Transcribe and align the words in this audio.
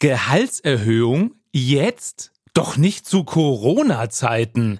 Gehaltserhöhung 0.00 1.34
jetzt? 1.52 2.30
Doch 2.54 2.76
nicht 2.76 3.04
zu 3.04 3.24
Corona-Zeiten. 3.24 4.78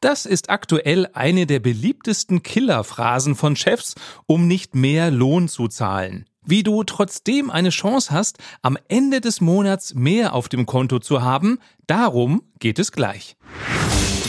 Das 0.00 0.26
ist 0.26 0.50
aktuell 0.50 1.06
eine 1.12 1.46
der 1.46 1.60
beliebtesten 1.60 2.42
Killerphrasen 2.42 3.36
von 3.36 3.54
Chefs, 3.54 3.94
um 4.26 4.48
nicht 4.48 4.74
mehr 4.74 5.12
Lohn 5.12 5.46
zu 5.46 5.68
zahlen. 5.68 6.26
Wie 6.44 6.64
du 6.64 6.82
trotzdem 6.82 7.48
eine 7.48 7.68
Chance 7.68 8.10
hast, 8.10 8.38
am 8.60 8.76
Ende 8.88 9.20
des 9.20 9.40
Monats 9.40 9.94
mehr 9.94 10.34
auf 10.34 10.48
dem 10.48 10.66
Konto 10.66 10.98
zu 10.98 11.22
haben, 11.22 11.60
darum 11.86 12.42
geht 12.58 12.80
es 12.80 12.90
gleich. 12.90 13.36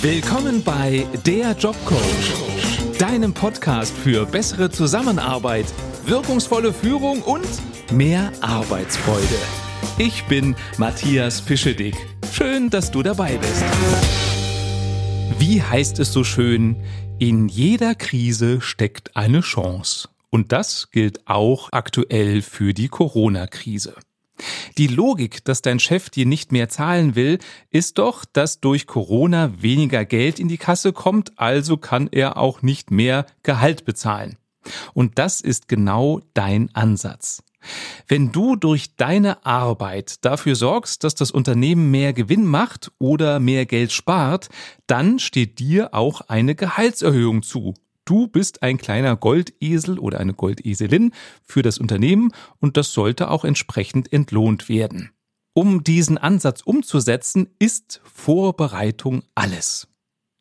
Willkommen 0.03 0.63
bei 0.63 1.07
Der 1.25 1.53
Jobcoach, 1.53 2.99
deinem 2.99 3.33
Podcast 3.33 3.97
für 3.97 4.27
bessere 4.27 4.69
Zusammenarbeit, 4.69 5.65
wirkungsvolle 6.05 6.73
Führung 6.73 7.23
und 7.23 7.47
mehr 7.91 8.31
Arbeitsfreude. 8.41 9.60
Ich 10.03 10.23
bin 10.23 10.55
Matthias 10.79 11.43
Pischedick. 11.43 11.95
Schön, 12.33 12.71
dass 12.71 12.89
du 12.89 13.03
dabei 13.03 13.37
bist. 13.37 13.63
Wie 15.37 15.61
heißt 15.61 15.99
es 15.99 16.11
so 16.11 16.23
schön? 16.23 16.75
In 17.19 17.47
jeder 17.47 17.93
Krise 17.93 18.61
steckt 18.61 19.15
eine 19.15 19.41
Chance. 19.41 20.09
Und 20.31 20.53
das 20.53 20.89
gilt 20.89 21.27
auch 21.27 21.69
aktuell 21.71 22.41
für 22.41 22.73
die 22.73 22.87
Corona-Krise. 22.87 23.93
Die 24.79 24.87
Logik, 24.87 25.45
dass 25.45 25.61
dein 25.61 25.77
Chef 25.77 26.09
dir 26.09 26.25
nicht 26.25 26.51
mehr 26.51 26.67
zahlen 26.67 27.13
will, 27.13 27.37
ist 27.69 27.99
doch, 27.99 28.25
dass 28.25 28.59
durch 28.59 28.87
Corona 28.87 29.61
weniger 29.61 30.03
Geld 30.03 30.39
in 30.39 30.47
die 30.47 30.57
Kasse 30.57 30.93
kommt, 30.93 31.37
also 31.37 31.77
kann 31.77 32.09
er 32.11 32.37
auch 32.37 32.63
nicht 32.63 32.89
mehr 32.89 33.27
Gehalt 33.43 33.85
bezahlen. 33.85 34.37
Und 34.95 35.19
das 35.19 35.41
ist 35.41 35.67
genau 35.67 36.21
dein 36.33 36.73
Ansatz. 36.73 37.43
Wenn 38.07 38.31
du 38.31 38.55
durch 38.55 38.95
deine 38.95 39.45
Arbeit 39.45 40.23
dafür 40.25 40.55
sorgst, 40.55 41.03
dass 41.03 41.15
das 41.15 41.31
Unternehmen 41.31 41.91
mehr 41.91 42.13
Gewinn 42.13 42.45
macht 42.45 42.91
oder 42.99 43.39
mehr 43.39 43.65
Geld 43.65 43.91
spart, 43.91 44.49
dann 44.87 45.19
steht 45.19 45.59
dir 45.59 45.93
auch 45.93 46.21
eine 46.21 46.55
Gehaltserhöhung 46.55 47.43
zu. 47.43 47.73
Du 48.05 48.27
bist 48.27 48.63
ein 48.63 48.77
kleiner 48.77 49.15
Goldesel 49.15 49.99
oder 49.99 50.19
eine 50.19 50.33
Goldeselin 50.33 51.13
für 51.43 51.61
das 51.61 51.77
Unternehmen 51.77 52.31
und 52.59 52.75
das 52.77 52.93
sollte 52.93 53.29
auch 53.29 53.45
entsprechend 53.45 54.11
entlohnt 54.11 54.69
werden. 54.69 55.11
Um 55.53 55.83
diesen 55.83 56.17
Ansatz 56.17 56.61
umzusetzen, 56.61 57.49
ist 57.59 58.01
Vorbereitung 58.05 59.23
alles. 59.35 59.90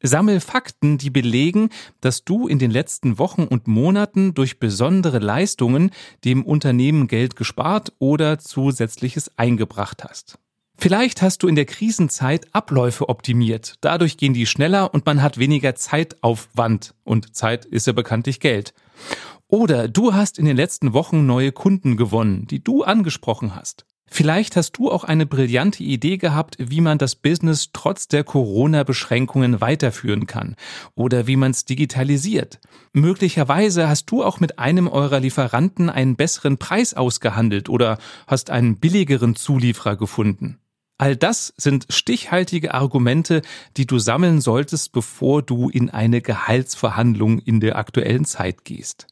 Sammel 0.03 0.41
Fakten, 0.41 0.99
die 0.99 1.11
belegen, 1.11 1.71
dass 2.01 2.25
du 2.25 2.49
in 2.49 2.59
den 2.59 2.71
letzten 2.71 3.19
Wochen 3.19 3.45
und 3.45 3.67
Monaten 3.67 4.35
durch 4.35 4.59
besondere 4.59 5.19
Leistungen 5.19 5.91
dem 6.25 6.45
Unternehmen 6.45 7.07
Geld 7.07 7.37
gespart 7.37 7.93
oder 7.99 8.39
zusätzliches 8.39 9.31
eingebracht 9.37 10.05
hast. 10.05 10.39
Vielleicht 10.77 11.21
hast 11.21 11.43
du 11.43 11.49
in 11.49 11.57
der 11.57 11.67
Krisenzeit 11.67 12.47
Abläufe 12.55 13.11
optimiert. 13.11 13.75
Dadurch 13.83 14.17
gehen 14.17 14.33
die 14.33 14.47
schneller 14.47 14.95
und 14.95 15.05
man 15.05 15.21
hat 15.21 15.37
weniger 15.37 15.75
Zeitaufwand. 15.75 16.95
Und 17.05 17.37
Zeit 17.37 17.67
ist 17.67 17.87
ja 17.87 17.93
bekanntlich 17.93 18.41
Geld. 18.41 18.73
Oder 19.47 19.89
du 19.89 20.15
hast 20.15 20.39
in 20.39 20.47
den 20.47 20.57
letzten 20.57 20.95
Wochen 20.95 21.27
neue 21.27 21.53
Kunden 21.53 21.99
gewonnen, 21.99 22.47
die 22.47 22.65
du 22.65 22.83
angesprochen 22.83 23.55
hast. 23.55 23.85
Vielleicht 24.13 24.57
hast 24.57 24.73
du 24.73 24.91
auch 24.91 25.05
eine 25.05 25.25
brillante 25.25 25.85
Idee 25.85 26.17
gehabt, 26.17 26.57
wie 26.59 26.81
man 26.81 26.99
das 26.99 27.15
Business 27.15 27.71
trotz 27.73 28.09
der 28.09 28.25
Corona-Beschränkungen 28.25 29.61
weiterführen 29.61 30.27
kann 30.27 30.57
oder 30.97 31.29
wie 31.29 31.37
man 31.37 31.53
es 31.53 31.65
digitalisiert. 31.65 32.59
Möglicherweise 32.93 33.89
hast 33.89 34.11
du 34.11 34.25
auch 34.25 34.41
mit 34.41 34.59
einem 34.59 34.89
eurer 34.89 35.21
Lieferanten 35.21 35.89
einen 35.89 36.17
besseren 36.17 36.59
Preis 36.59 36.93
ausgehandelt 36.93 37.69
oder 37.69 37.99
hast 38.27 38.51
einen 38.51 38.79
billigeren 38.79 39.37
Zulieferer 39.37 39.97
gefunden. 39.97 40.59
All 40.99 41.17
das 41.17 41.55
sind 41.57 41.87
stichhaltige 41.89 42.75
Argumente, 42.75 43.43
die 43.77 43.87
du 43.87 44.01
sammeln 44.01 44.41
solltest, 44.41 44.91
bevor 44.91 45.41
du 45.41 45.71
in 45.71 45.89
eine 45.89 46.21
Gehaltsverhandlung 46.21 47.39
in 47.39 47.61
der 47.61 47.77
aktuellen 47.77 48.25
Zeit 48.25 48.65
gehst. 48.65 49.07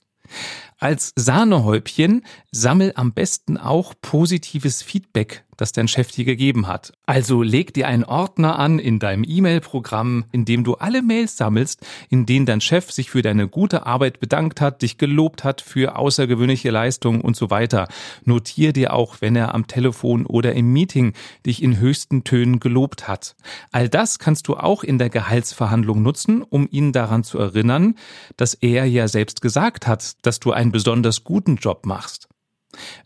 Als 0.78 1.12
Sahnehäubchen 1.16 2.25
sammel 2.53 2.93
am 2.94 3.12
besten 3.12 3.56
auch 3.56 3.94
positives 4.00 4.83
Feedback 4.83 5.44
das 5.58 5.72
dein 5.72 5.88
Chef 5.88 6.10
dir 6.10 6.24
gegeben 6.24 6.66
hat. 6.66 6.92
Also 7.04 7.42
leg 7.42 7.74
dir 7.74 7.86
einen 7.86 8.04
Ordner 8.04 8.58
an 8.58 8.78
in 8.78 8.98
deinem 8.98 9.24
E-Mail-Programm, 9.26 10.24
in 10.32 10.46
dem 10.46 10.64
du 10.64 10.76
alle 10.76 11.02
Mails 11.02 11.36
sammelst, 11.36 11.84
in 12.08 12.24
denen 12.24 12.46
dein 12.46 12.62
Chef 12.62 12.91
sich 12.91 13.10
für 13.10 13.20
deine 13.20 13.48
gute 13.48 13.84
Arbeit 13.84 14.20
bedankt 14.20 14.62
hat, 14.62 14.80
dich 14.80 14.97
gelobt 14.97 15.44
hat 15.44 15.60
für 15.60 15.97
außergewöhnliche 15.97 16.70
Leistungen 16.70 17.20
und 17.20 17.36
so 17.36 17.50
weiter. 17.50 17.88
Notier 18.24 18.72
dir 18.72 18.94
auch, 18.94 19.20
wenn 19.20 19.36
er 19.36 19.54
am 19.54 19.66
Telefon 19.66 20.24
oder 20.24 20.54
im 20.54 20.72
Meeting 20.72 21.12
dich 21.44 21.62
in 21.62 21.78
höchsten 21.78 22.24
Tönen 22.24 22.60
gelobt 22.60 23.08
hat. 23.08 23.34
All 23.72 23.88
das 23.88 24.18
kannst 24.18 24.48
du 24.48 24.56
auch 24.56 24.84
in 24.84 24.98
der 24.98 25.10
Gehaltsverhandlung 25.10 26.02
nutzen, 26.02 26.42
um 26.42 26.68
ihn 26.70 26.92
daran 26.92 27.24
zu 27.24 27.38
erinnern, 27.38 27.97
dass 28.36 28.54
er 28.54 28.84
ja 28.84 29.08
selbst 29.08 29.42
gesagt 29.42 29.86
hat, 29.88 30.14
dass 30.22 30.38
du 30.38 30.52
einen 30.52 30.70
besonders 30.70 31.24
guten 31.24 31.56
Job 31.56 31.84
machst. 31.84 32.28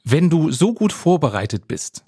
Wenn 0.04 0.28
du 0.28 0.50
so 0.50 0.74
gut 0.74 0.92
vorbereitet 0.92 1.68
bist, 1.68 2.04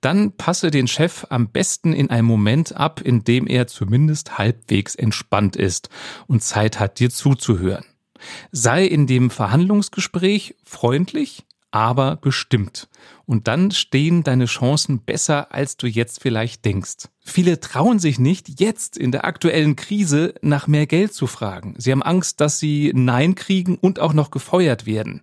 dann 0.00 0.32
passe 0.32 0.70
den 0.70 0.88
Chef 0.88 1.26
am 1.30 1.48
besten 1.48 1.92
in 1.92 2.10
einem 2.10 2.26
Moment 2.26 2.76
ab, 2.76 3.00
in 3.00 3.24
dem 3.24 3.46
er 3.46 3.66
zumindest 3.66 4.38
halbwegs 4.38 4.94
entspannt 4.94 5.56
ist 5.56 5.88
und 6.26 6.42
Zeit 6.42 6.80
hat, 6.80 6.98
dir 6.98 7.10
zuzuhören. 7.10 7.84
Sei 8.52 8.84
in 8.84 9.06
dem 9.06 9.30
Verhandlungsgespräch 9.30 10.56
freundlich, 10.64 11.44
aber 11.70 12.16
bestimmt. 12.16 12.88
Und 13.26 13.48
dann 13.48 13.70
stehen 13.70 14.22
deine 14.22 14.46
Chancen 14.46 15.00
besser, 15.00 15.52
als 15.52 15.76
du 15.76 15.86
jetzt 15.86 16.22
vielleicht 16.22 16.64
denkst. 16.64 17.08
Viele 17.20 17.60
trauen 17.60 17.98
sich 17.98 18.18
nicht, 18.18 18.60
jetzt 18.60 18.96
in 18.96 19.12
der 19.12 19.24
aktuellen 19.24 19.76
Krise 19.76 20.34
nach 20.42 20.68
mehr 20.68 20.86
Geld 20.86 21.12
zu 21.12 21.26
fragen. 21.26 21.74
Sie 21.76 21.92
haben 21.92 22.02
Angst, 22.02 22.40
dass 22.40 22.58
sie 22.58 22.92
Nein 22.94 23.34
kriegen 23.34 23.76
und 23.76 23.98
auch 23.98 24.12
noch 24.12 24.30
gefeuert 24.30 24.86
werden. 24.86 25.22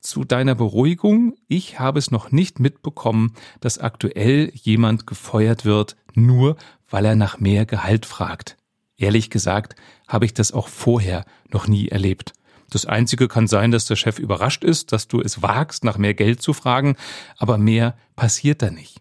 Zu 0.00 0.24
deiner 0.24 0.54
Beruhigung, 0.54 1.34
ich 1.48 1.80
habe 1.80 1.98
es 1.98 2.10
noch 2.10 2.30
nicht 2.30 2.60
mitbekommen, 2.60 3.34
dass 3.60 3.78
aktuell 3.78 4.52
jemand 4.54 5.06
gefeuert 5.06 5.64
wird, 5.64 5.96
nur 6.14 6.56
weil 6.88 7.04
er 7.04 7.16
nach 7.16 7.40
mehr 7.40 7.66
Gehalt 7.66 8.06
fragt. 8.06 8.56
Ehrlich 8.96 9.30
gesagt 9.30 9.76
habe 10.06 10.24
ich 10.24 10.34
das 10.34 10.52
auch 10.52 10.68
vorher 10.68 11.24
noch 11.50 11.66
nie 11.66 11.88
erlebt. 11.88 12.32
Das 12.70 12.86
Einzige 12.86 13.28
kann 13.28 13.46
sein, 13.46 13.70
dass 13.70 13.86
der 13.86 13.96
Chef 13.96 14.18
überrascht 14.18 14.62
ist, 14.62 14.92
dass 14.92 15.08
du 15.08 15.20
es 15.20 15.42
wagst, 15.42 15.84
nach 15.84 15.98
mehr 15.98 16.14
Geld 16.14 16.42
zu 16.42 16.52
fragen, 16.52 16.96
aber 17.36 17.58
mehr 17.58 17.96
passiert 18.14 18.62
da 18.62 18.70
nicht. 18.70 18.98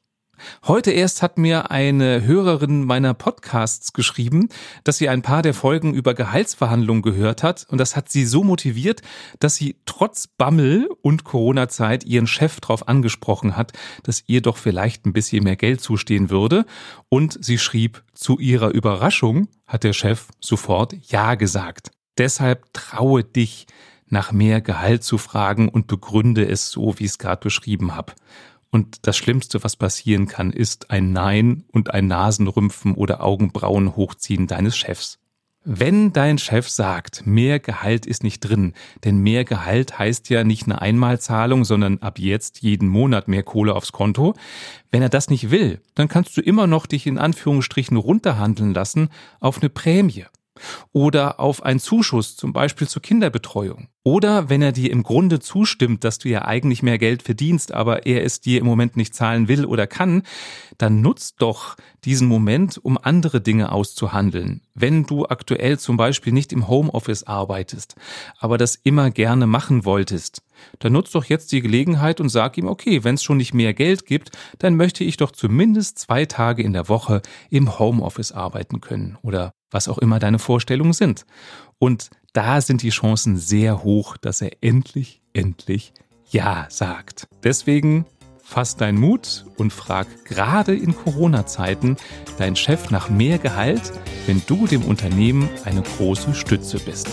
Heute 0.66 0.92
erst 0.92 1.22
hat 1.22 1.38
mir 1.38 1.72
eine 1.72 2.26
Hörerin 2.26 2.84
meiner 2.84 3.14
Podcasts 3.14 3.94
geschrieben, 3.94 4.50
dass 4.84 4.98
sie 4.98 5.10
ein 5.10 5.22
paar 5.22 5.42
der 5.42 5.54
Folgen 5.54 5.94
über 5.94 6.14
Gehaltsverhandlungen 6.14 7.02
gehört 7.02 7.44
hat 7.44 7.66
und 7.70 7.78
das 7.78 7.96
hat 7.96 8.10
sie 8.10 8.26
so 8.26 8.44
motiviert, 8.44 9.02
dass 9.40 9.56
sie 9.56 9.76
trotz 9.86 10.28
Bammel 10.28 10.90
und 11.02 11.24
Corona-Zeit 11.24 12.04
ihren 12.04 12.28
Chef 12.28 12.60
darauf 12.60 12.88
angesprochen 12.88 13.56
hat, 13.56 13.74
dass 14.04 14.24
ihr 14.28 14.42
doch 14.42 14.58
vielleicht 14.58 15.06
ein 15.06 15.14
bisschen 15.14 15.44
mehr 15.44 15.56
Geld 15.56 15.82
zustehen 15.82 16.30
würde 16.30 16.66
und 17.10 17.44
sie 17.44 17.58
schrieb, 17.58 18.04
zu 18.14 18.40
ihrer 18.40 18.70
Überraschung 18.70 19.48
hat 19.68 19.84
der 19.84 19.94
Chef 19.94 20.28
sofort 20.40 20.96
Ja 21.08 21.36
gesagt. 21.36 21.92
Deshalb 22.18 22.74
traue 22.74 23.24
dich, 23.24 23.68
nach 24.10 24.32
mehr 24.32 24.62
Gehalt 24.62 25.04
zu 25.04 25.18
fragen 25.18 25.70
und 25.70 25.88
begründe 25.88 26.48
es 26.48 26.70
so, 26.70 26.98
wie 26.98 27.06
ich 27.06 27.12
es 27.12 27.18
gerade 27.18 27.42
beschrieben 27.42 27.96
habe. 27.96 28.14
Und 28.70 29.08
das 29.08 29.18
Schlimmste, 29.18 29.64
was 29.64 29.76
passieren 29.76 30.28
kann, 30.28 30.52
ist 30.52 30.92
ein 30.92 31.14
Nein 31.14 31.64
und 31.72 31.94
ein 31.94 32.08
Nasenrümpfen 32.08 32.96
oder 32.96 33.24
Augenbrauen 33.24 33.96
hochziehen 33.96 34.48
deines 34.48 34.78
Chefs. 34.78 35.20
Wenn 35.70 36.14
dein 36.14 36.38
Chef 36.38 36.70
sagt, 36.70 37.28
mehr 37.28 37.60
Gehalt 37.60 38.06
ist 38.06 38.24
nicht 38.24 38.40
drin, 38.40 38.72
denn 39.04 39.18
mehr 39.18 39.44
Gehalt 39.44 40.00
heißt 40.00 40.30
ja 40.30 40.46
nicht 40.46 40.64
eine 40.64 40.82
Einmalzahlung, 40.82 41.66
sondern 41.66 41.98
ab 41.98 42.20
jetzt 42.20 42.62
jeden 42.62 42.88
Monat 42.88 43.28
mehr 43.28 43.44
Kohle 43.44 43.76
aufs 43.76 43.92
Konto. 43.92 44.34
Wenn 44.92 45.02
er 45.02 45.10
das 45.10 45.30
nicht 45.30 45.52
will, 45.52 45.82
dann 45.94 46.08
kannst 46.08 46.38
du 46.38 46.42
immer 46.42 46.68
noch 46.68 46.86
dich 46.86 47.06
in 47.06 47.18
Anführungsstrichen 47.18 47.98
runterhandeln 47.98 48.74
lassen 48.74 49.10
auf 49.42 49.60
eine 49.60 49.70
Prämie 49.70 50.24
oder 50.94 51.40
auf 51.40 51.64
einen 51.64 51.80
Zuschuss, 51.80 52.36
zum 52.36 52.54
Beispiel 52.54 52.88
zur 52.88 53.02
Kinderbetreuung. 53.02 53.90
Oder 54.08 54.50
wenn 54.50 54.62
er 54.62 54.72
dir 54.72 54.90
im 54.90 55.04
Grunde 55.04 55.42
zustimmt, 55.42 56.06
dass 56.06 56.18
du 56.18 56.30
ja 56.30 56.46
eigentlich 56.46 56.82
mehr 56.82 56.98
Geld 56.98 57.24
verdienst, 57.24 57.74
aber 57.74 58.06
er 58.06 58.24
es 58.24 58.40
dir 58.40 58.62
im 58.62 58.66
Moment 58.66 58.96
nicht 58.96 59.14
zahlen 59.14 59.50
will 59.50 59.66
oder 59.66 59.86
kann, 59.86 60.24
dann 60.78 61.02
nutzt 61.02 61.42
doch 61.42 61.76
diesen 62.06 62.30
Moment, 62.30 62.78
um 62.78 62.98
andere 62.98 63.42
Dinge 63.42 63.70
auszuhandeln. 63.70 64.62
Wenn 64.74 65.04
du 65.04 65.26
aktuell 65.26 65.78
zum 65.78 65.98
Beispiel 65.98 66.32
nicht 66.32 66.54
im 66.54 66.70
Homeoffice 66.70 67.24
arbeitest, 67.24 67.96
aber 68.40 68.58
das 68.58 68.76
immer 68.76 69.12
gerne 69.12 69.46
machen 69.46 69.84
wolltest, 69.84 70.42
dann 70.80 70.94
nutzt 70.94 71.14
doch 71.14 71.26
jetzt 71.26 71.52
die 71.52 71.60
Gelegenheit 71.60 72.22
und 72.22 72.30
sag 72.30 72.58
ihm, 72.58 72.68
okay, 72.68 73.04
wenn 73.04 73.16
es 73.16 73.24
schon 73.24 73.36
nicht 73.36 73.54
mehr 73.54 73.74
Geld 73.74 74.06
gibt, 74.06 74.32
dann 74.60 74.76
möchte 74.76 75.04
ich 75.04 75.18
doch 75.18 75.32
zumindest 75.32 76.00
zwei 76.00 76.26
Tage 76.26 76.64
in 76.64 76.72
der 76.72 76.88
Woche 76.88 77.22
im 77.50 77.78
Homeoffice 77.78 78.32
arbeiten 78.32 78.80
können 78.80 79.18
oder 79.22 79.52
was 79.72 79.88
auch 79.88 79.98
immer 79.98 80.20
deine 80.20 80.40
Vorstellungen 80.40 80.94
sind. 80.94 81.26
Und 81.80 82.10
da 82.34 82.62
sind 82.62 82.84
die 82.84 82.90
Chancen 82.90 83.38
sehr 83.38 83.84
hoch, 83.84 84.18
dass 84.18 84.42
er 84.42 84.52
endlich, 84.62 85.22
endlich 85.34 85.94
Ja 86.30 86.68
sagt. 86.70 87.28
Deswegen 87.44 88.06
Fass 88.48 88.78
deinen 88.78 88.98
Mut 88.98 89.46
und 89.58 89.74
frag 89.74 90.08
gerade 90.24 90.74
in 90.74 90.96
Corona-Zeiten 90.96 91.98
deinen 92.38 92.56
Chef 92.56 92.92
nach 92.92 93.10
mehr 93.10 93.40
Gehalt, 93.40 93.92
wenn 94.26 94.42
du 94.48 94.68
dem 94.68 94.86
Unternehmen 94.86 95.50
eine 95.66 95.82
große 95.82 96.34
Stütze 96.34 96.80
bist. 96.80 97.10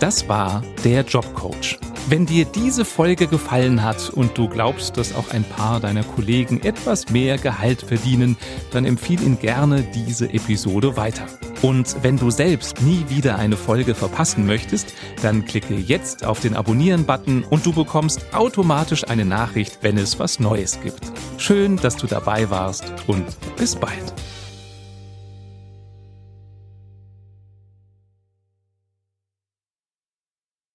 Das 0.00 0.28
war 0.28 0.64
der 0.82 1.02
Jobcoach. 1.02 1.78
Wenn 2.10 2.24
dir 2.24 2.46
diese 2.46 2.86
Folge 2.86 3.26
gefallen 3.26 3.84
hat 3.84 4.08
und 4.08 4.38
du 4.38 4.48
glaubst, 4.48 4.96
dass 4.96 5.14
auch 5.14 5.28
ein 5.30 5.44
paar 5.44 5.78
deiner 5.78 6.02
Kollegen 6.02 6.62
etwas 6.62 7.10
mehr 7.10 7.36
Gehalt 7.36 7.82
verdienen, 7.82 8.38
dann 8.70 8.86
empfiehl 8.86 9.20
ihnen 9.20 9.38
gerne 9.38 9.82
diese 9.82 10.32
Episode 10.32 10.96
weiter. 10.96 11.26
Und 11.60 11.96
wenn 12.02 12.16
du 12.16 12.30
selbst 12.30 12.80
nie 12.80 13.04
wieder 13.10 13.36
eine 13.36 13.58
Folge 13.58 13.94
verpassen 13.94 14.46
möchtest, 14.46 14.94
dann 15.20 15.44
klicke 15.44 15.74
jetzt 15.74 16.24
auf 16.24 16.40
den 16.40 16.56
Abonnieren-Button 16.56 17.44
und 17.44 17.66
du 17.66 17.74
bekommst 17.74 18.32
automatisch 18.32 19.06
eine 19.06 19.26
Nachricht, 19.26 19.80
wenn 19.82 19.98
es 19.98 20.18
was 20.18 20.40
Neues 20.40 20.80
gibt. 20.80 21.12
Schön, 21.36 21.76
dass 21.76 21.96
du 21.96 22.06
dabei 22.06 22.48
warst 22.48 22.90
und 23.06 23.26
bis 23.58 23.76
bald. 23.76 24.14